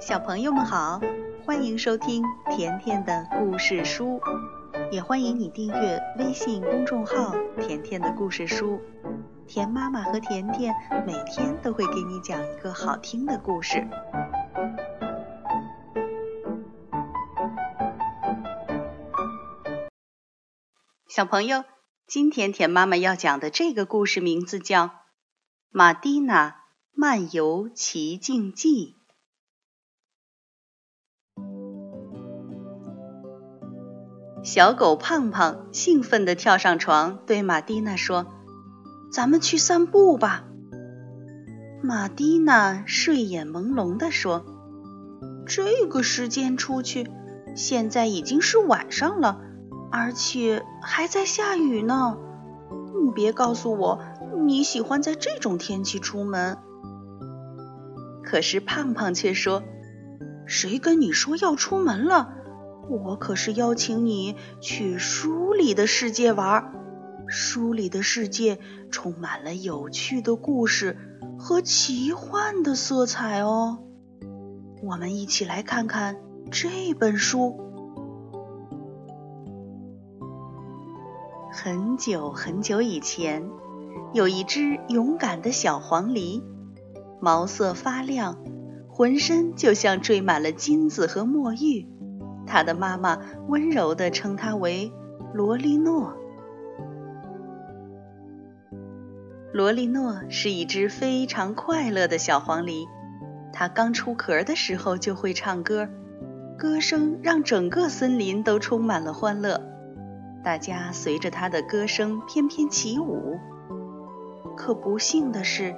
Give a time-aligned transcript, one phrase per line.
[0.00, 0.98] 小朋友们好，
[1.44, 4.18] 欢迎收听甜甜的故事书，
[4.90, 8.80] 也欢迎你订阅微信公众号“甜甜的故事书”。
[9.46, 10.74] 甜妈妈和甜甜
[11.06, 13.86] 每天都会给你讲一个好听的故事。
[21.06, 21.64] 小朋友，
[22.06, 24.86] 今天甜妈妈要讲的这个故事名字叫
[25.68, 26.62] 《马蒂娜
[26.94, 28.96] 漫游奇境记》。
[34.42, 38.26] 小狗胖胖兴奋地跳上床，对马蒂娜说
[39.12, 40.44] ：“咱们去散步吧。”
[41.84, 44.44] 马蒂娜睡眼朦胧地说
[45.46, 47.10] ：“这个时间出去，
[47.54, 49.40] 现在已经是晚上了，
[49.92, 52.16] 而且还在下雨呢。
[53.04, 54.00] 你别告诉我
[54.46, 56.56] 你喜欢在这种天气出门。”
[58.24, 59.62] 可是胖胖却说
[60.46, 62.36] ：“谁跟你说要出门了？”
[62.90, 66.72] 我可是邀请你去书里的世界玩，
[67.28, 68.58] 书里的世界
[68.90, 70.98] 充满了有趣的故事
[71.38, 73.78] 和奇幻的色彩哦。
[74.82, 76.16] 我们一起来看看
[76.50, 77.60] 这本书。
[81.52, 83.48] 很久很久以前，
[84.12, 86.42] 有一只勇敢的小黄鹂，
[87.20, 88.36] 毛色发亮，
[88.88, 91.86] 浑身就像缀满了金子和墨玉。
[92.50, 94.92] 他的妈妈温柔地称他为
[95.32, 96.12] 罗莉诺。
[99.52, 102.88] 罗莉诺是一只非常快乐的小黄鹂，
[103.52, 105.88] 它刚出壳的时候就会唱歌，
[106.58, 109.60] 歌声让整个森林都充满了欢乐。
[110.42, 113.38] 大家随着它的歌声翩翩起舞。
[114.56, 115.76] 可不幸的是，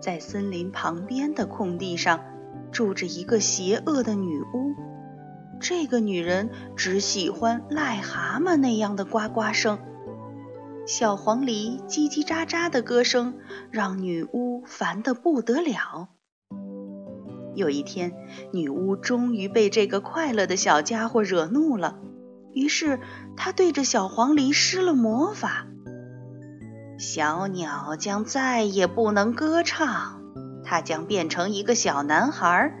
[0.00, 2.20] 在森林旁边的空地上，
[2.72, 4.74] 住着一个邪恶的女巫。
[5.60, 9.78] 这个女人只喜欢癞蛤蟆那样的呱呱声，
[10.86, 13.34] 小黄鹂叽叽喳喳的歌声
[13.70, 16.08] 让女巫烦得不得了。
[17.54, 18.12] 有一天，
[18.52, 21.98] 女巫终于被这个快乐的小家伙惹怒了，
[22.52, 23.00] 于是
[23.36, 25.66] 她对着小黄鹂施了魔法，
[26.98, 30.22] 小鸟将再也不能歌唱，
[30.64, 32.72] 它将变成一个小男孩。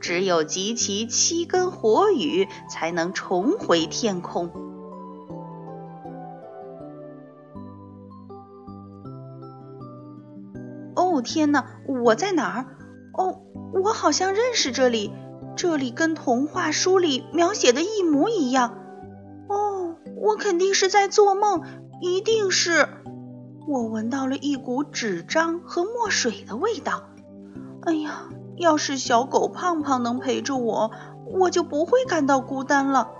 [0.00, 4.50] 只有集齐七根火羽，才能重回天空。
[10.94, 11.64] 哦，天哪！
[11.86, 12.66] 我在哪儿？
[13.12, 13.40] 哦，
[13.72, 15.12] 我好像认识这里，
[15.56, 18.78] 这里跟童话书里描写的一模一样。
[19.48, 21.62] 哦，我肯定是在做梦，
[22.00, 22.88] 一定是。
[23.66, 27.04] 我闻到了一股纸张和墨水的味道。
[27.82, 28.28] 哎呀！
[28.58, 30.90] 要是小狗胖胖能陪着我，
[31.26, 33.10] 我就不会感到孤单了。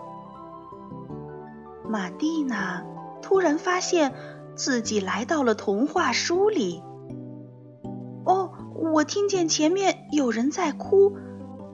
[1.88, 2.84] 玛蒂娜
[3.22, 4.14] 突然发现
[4.54, 6.82] 自己来到了童话书里。
[8.24, 8.50] 哦，
[8.92, 11.16] 我听见前面有人在哭。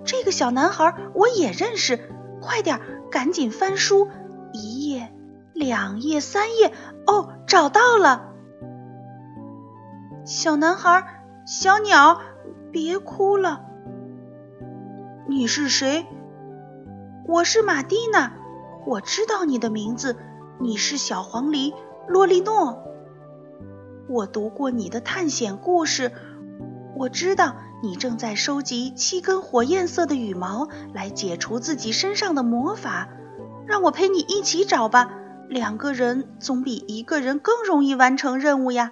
[0.05, 2.11] 这个小男孩我也认识。
[2.41, 2.81] 快点，
[3.11, 4.09] 赶紧翻书，
[4.53, 5.13] 一页、
[5.55, 6.73] 两页、三页。
[7.07, 8.29] 哦，找到了。
[10.27, 12.21] 小男孩，小鸟。
[12.75, 13.67] 别哭了，
[15.29, 16.07] 你是谁？
[17.25, 18.33] 我是玛蒂娜，
[18.85, 20.17] 我知道你的名字，
[20.59, 21.73] 你是小黄鹂
[22.09, 22.83] 洛丽诺。
[24.09, 26.11] 我读过你的探险故事，
[26.97, 33.09] 我知道你正在收集七根火焰色的羽毛来解除自己身上的魔法。
[33.69, 35.13] 让我陪你一起找吧，
[35.49, 38.91] 两个人总比一个人更容易完成任务呀。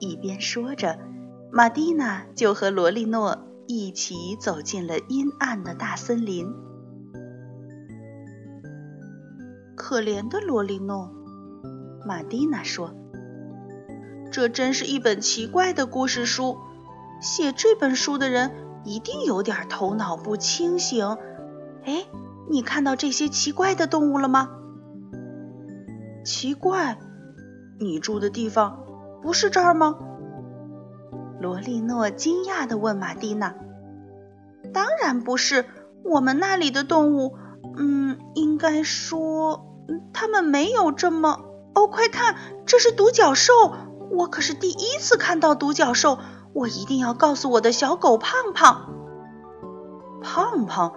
[0.00, 0.98] 一边说着。
[1.56, 6.52] 玛蒂娜就和罗莉诺一起走进了阴暗的大森林。
[9.74, 11.10] 可怜的罗莉诺，
[12.04, 12.92] 玛蒂娜说
[14.30, 16.58] ：“这真是一本奇怪的故事书。
[17.22, 18.50] 写这本书的人
[18.84, 21.16] 一定有点头脑不清醒。
[21.86, 22.04] 哎，
[22.50, 24.50] 你看到这些奇怪的动物了吗？
[26.22, 26.98] 奇怪，
[27.80, 28.84] 你住的地方
[29.22, 29.96] 不是这儿吗？”
[31.38, 33.54] 罗莉诺惊讶地问玛蒂娜
[34.72, 35.66] ：“当然不是，
[36.02, 37.36] 我们那里的动物，
[37.76, 41.40] 嗯，应该说，他们没有这么……
[41.74, 43.52] 哦，快看，这是独角兽！
[44.10, 46.18] 我可是第一次看到独角兽，
[46.54, 48.94] 我一定要告诉我的小狗胖胖。
[50.22, 50.94] 胖胖，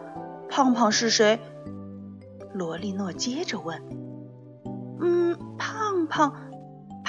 [0.50, 1.41] 胖胖是谁？”
[2.53, 3.81] 罗莉诺接着问
[5.01, 6.33] ：“嗯，胖胖。”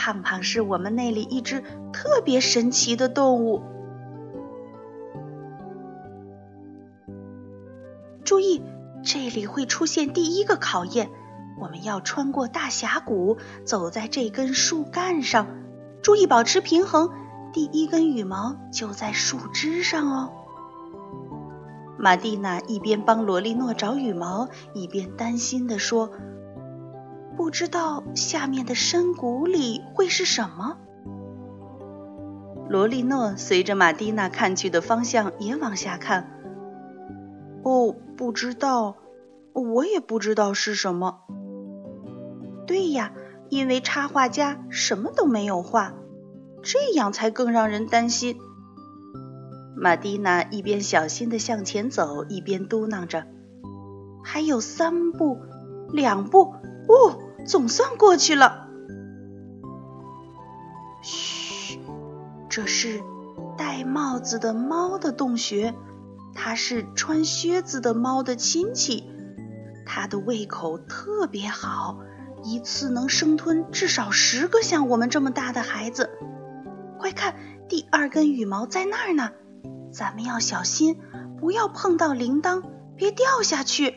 [0.00, 1.62] 胖胖是我们那里一只
[1.92, 3.60] 特别神奇的动物。
[8.24, 8.62] 注意，
[9.04, 11.10] 这里会出现第一个考验。
[11.60, 13.36] 我们要穿过大峡谷，
[13.66, 15.46] 走在这根树干上，
[16.00, 17.10] 注意保持平衡。
[17.52, 20.32] 第一根羽毛就在树枝上哦。
[21.98, 26.10] 玛蒂娜一边帮罗莉诺找羽毛，一边担心地说
[27.40, 30.76] ：“不知道下面的深谷里会是什么。”
[32.68, 36.38] 罗莉诺随着马蒂娜看去的方向也往下看。
[37.64, 38.96] 哦，不知道，
[39.54, 41.20] 我也不知道是什么。
[42.66, 43.14] 对呀，
[43.48, 45.94] 因为插画家什么都没有画，
[46.62, 48.36] 这样才更让人担心。
[49.74, 53.26] 马蒂娜一边小心地向前走，一边嘟囔着
[54.22, 55.38] ：“还有三步，
[55.90, 56.54] 两步，
[56.86, 58.68] 哦，总算过去了。”
[61.02, 61.78] 嘘，
[62.48, 63.00] 这是
[63.56, 65.74] 戴帽子的猫的洞穴。
[66.32, 69.04] 它是穿靴子的猫的亲戚，
[69.84, 71.98] 它的胃口特别好，
[72.44, 76.08] 一次能生吞至少十个像我们这么大的孩子。
[76.98, 77.34] 快看，
[77.68, 79.30] 第二根羽毛在那儿呢，
[79.92, 81.00] 咱们要小心，
[81.40, 82.62] 不要碰到铃铛，
[82.94, 83.96] 别掉下去。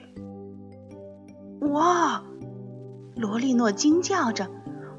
[1.62, 2.24] 哇！
[3.16, 4.50] 罗莉诺惊叫着：“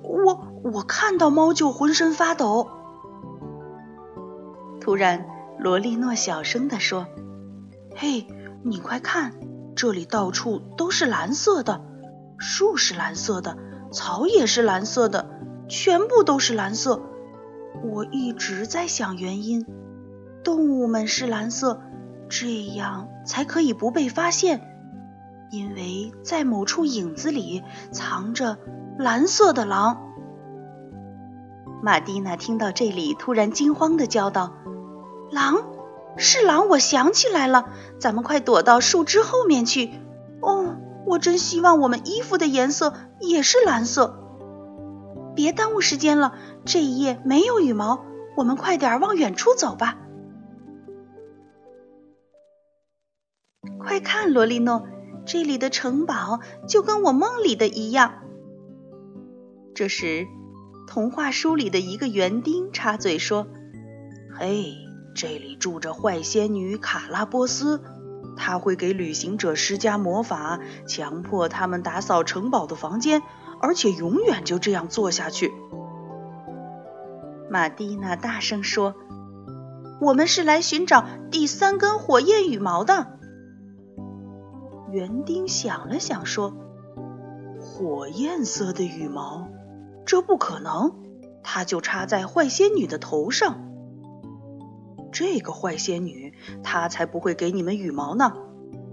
[0.02, 2.68] 我我看到猫就浑身发抖。”
[4.80, 5.26] 突然，
[5.58, 7.06] 罗莉诺小声地说。
[7.96, 8.26] 嘿，
[8.64, 9.34] 你快看，
[9.76, 11.80] 这里到处都是蓝色的，
[12.38, 13.56] 树是蓝色的，
[13.92, 15.30] 草也是蓝色的，
[15.68, 17.00] 全部都是蓝色。
[17.84, 19.64] 我一直在想原因，
[20.42, 21.82] 动物们是蓝色，
[22.28, 24.73] 这样才可以不被发现，
[25.54, 27.62] 因为在某处影子里
[27.92, 28.58] 藏着
[28.98, 30.12] 蓝色的狼。
[31.80, 34.52] 玛蒂娜听到这里，突然惊慌地叫道
[35.30, 35.62] ：“狼！”
[36.18, 37.68] 是狼，我想起来了，
[38.00, 39.92] 咱们快躲到树枝后面去。
[40.40, 40.74] 哦，
[41.06, 44.18] 我真希望我们衣服的颜色也是蓝色。
[45.36, 46.34] 别耽误时间了，
[46.64, 48.04] 这一夜没有羽毛，
[48.36, 49.98] 我们快点往远处走吧。
[53.78, 54.86] 快看，罗莉诺，
[55.26, 58.22] 这里的城堡就跟我梦里的一样。
[59.74, 60.26] 这时，
[60.86, 63.46] 童话书里的一个园丁插嘴说
[64.38, 64.74] ：“嘿。”
[65.16, 67.80] 这里住着坏仙女卡拉波斯，
[68.36, 73.22] 她会给旅行者施加魔法，强迫他们打扫城堡的房间，
[73.60, 75.52] 而且永远就这样做下去。
[77.48, 78.96] 玛蒂娜大声说
[80.02, 83.16] ：“我们是来寻找第三根火焰羽毛的。”
[84.94, 86.54] 园丁想了想说
[87.58, 89.48] ：“火焰色的羽毛，
[90.06, 90.94] 这不可能，
[91.42, 93.58] 它就插在坏仙女的头上。”
[95.10, 96.32] 这个坏仙女，
[96.62, 98.34] 她才不会给你们羽毛呢，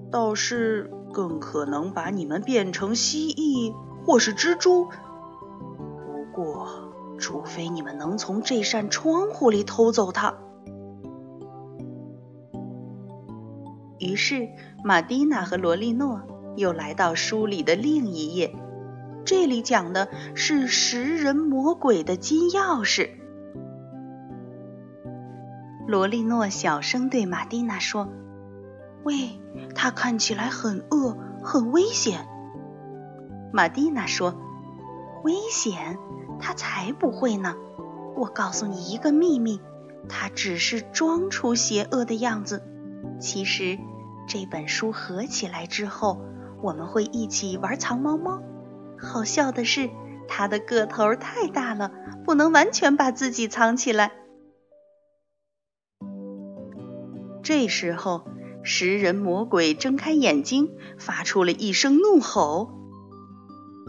[0.09, 4.85] 倒是更可能把你们变成蜥蜴或是蜘蛛。
[4.85, 6.67] 不过，
[7.19, 10.33] 除非你们能从这扇窗户里偷走它。
[14.01, 14.49] 于是，
[14.83, 16.21] 玛蒂娜和罗莉诺
[16.57, 18.55] 又来到书里的另一页，
[19.23, 23.11] 这里讲的是食人魔鬼的金钥匙。
[25.87, 28.09] 罗莉诺小声对玛蒂娜说
[29.05, 29.39] ：“喂，
[29.75, 32.25] 他看起来很饿，很危险。”
[33.53, 34.33] 玛蒂娜说
[35.23, 35.99] ：“危险？
[36.39, 37.55] 他才不会呢！
[38.15, 39.61] 我告诉你一个秘密，
[40.09, 42.63] 他只是装出邪恶的样子。
[43.19, 43.77] 其实，
[44.33, 46.21] 这本书合起来之后，
[46.63, 48.41] 我们会一起玩藏猫猫。
[48.97, 49.89] 好笑的是，
[50.29, 51.91] 他的个头太大了，
[52.23, 54.13] 不能完全把自己藏起来。”
[57.43, 58.23] 这时候，
[58.63, 62.71] 食人魔鬼睁开眼睛，发出了一声怒吼。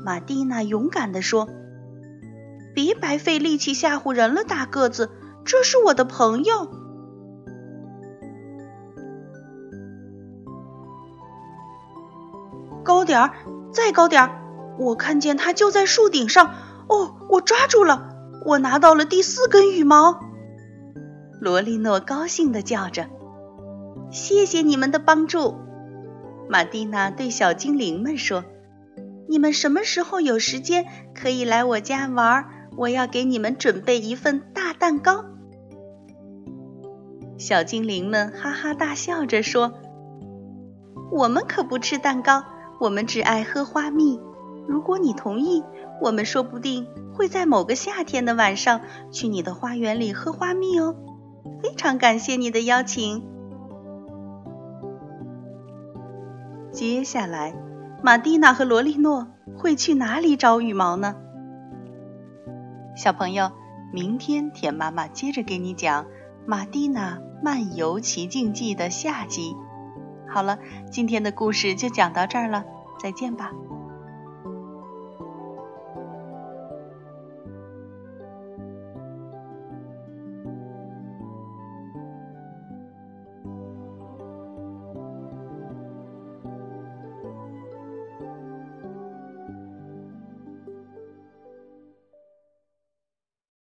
[0.05, 1.49] 玛蒂娜勇敢地说
[2.75, 5.09] ：“别白费力气吓唬人了，大个子，
[5.45, 6.69] 这是我的朋友。”
[13.03, 13.33] 高点儿，
[13.73, 14.31] 再高点儿！
[14.79, 16.55] 我看见它就在树顶上。
[16.89, 18.15] 哦，我抓住了，
[18.47, 20.21] 我拿到了第四根羽毛。
[21.41, 23.07] 罗莉诺高兴地叫着。
[24.13, 25.57] 谢谢你们的帮助，
[26.49, 28.45] 玛蒂娜对小精灵们说
[29.29, 32.45] ：“你们什么时候有时间可以来我家玩？
[32.77, 35.25] 我要给你们准备一份大蛋糕。”
[37.37, 39.73] 小精灵们哈哈大笑着说
[41.11, 42.45] ：“我们可不吃蛋糕，
[42.83, 44.19] 我们只爱喝花蜜。
[44.67, 45.63] 如果你同意，
[46.01, 48.81] 我们说不定会在某个夏天的晚上
[49.13, 50.97] 去你的花园里喝花蜜哦。
[51.63, 53.23] 非常感谢你的邀请。
[56.73, 57.55] 接下来，
[58.03, 61.15] 玛蒂娜和罗莉诺会去哪里找羽毛呢？
[62.97, 63.53] 小朋友，
[63.93, 66.05] 明天田妈妈接着给你讲
[66.47, 69.55] 《玛蒂娜漫游奇境记》的下集。
[70.33, 70.59] 好了
[70.91, 72.65] 今天的故事就讲到这儿了
[72.99, 73.53] 再见吧。